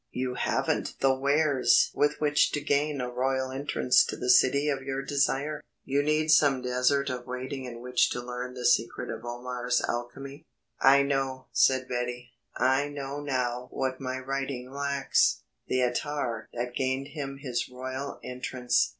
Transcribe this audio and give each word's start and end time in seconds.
You 0.09 0.33
haven't 0.33 0.95
the 0.99 1.13
wares 1.13 1.91
with 1.93 2.19
which 2.19 2.51
to 2.53 2.59
gain 2.59 2.99
a 2.99 3.07
royal 3.11 3.51
entrance 3.51 4.03
to 4.05 4.17
the 4.17 4.31
City 4.31 4.67
of 4.67 4.81
your 4.81 5.05
Desire. 5.05 5.61
You 5.85 6.01
need 6.01 6.29
some 6.29 6.63
desert 6.63 7.11
of 7.11 7.27
waiting 7.27 7.65
in 7.65 7.81
which 7.81 8.09
to 8.09 8.19
learn 8.19 8.55
the 8.55 8.65
secret 8.65 9.11
of 9.11 9.23
Omar's 9.23 9.79
alchemy." 9.87 10.47
"I 10.79 11.03
know," 11.03 11.49
said 11.51 11.87
Betty. 11.87 12.31
"I 12.55 12.89
know 12.89 13.19
now 13.19 13.67
what 13.69 14.01
my 14.01 14.17
writing 14.17 14.71
lacks 14.71 15.43
the 15.67 15.81
attar 15.81 16.49
that 16.51 16.73
gained 16.73 17.09
him 17.09 17.37
his 17.37 17.69
royal 17.69 18.19
entrance." 18.23 18.89